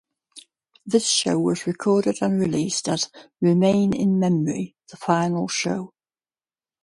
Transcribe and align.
This 0.83 1.07
show 1.07 1.37
was 1.37 1.67
recorded 1.67 2.23
and 2.23 2.39
released 2.39 2.89
as, 2.89 3.11
"Remain 3.39 3.93
in 3.95 4.17
Memory- 4.19 4.75
The 4.89 4.97
Final 4.97 5.47
Show". 5.47 5.93